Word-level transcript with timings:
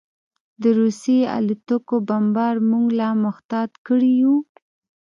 د 0.61 0.63
روسي 0.79 1.17
الوتکو 1.37 1.95
بمبار 2.07 2.55
موږ 2.69 2.85
لا 2.99 3.09
محتاط 3.25 3.71
کړي 3.87 4.15
وو 4.27 4.37